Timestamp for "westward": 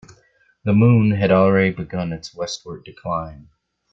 2.33-2.83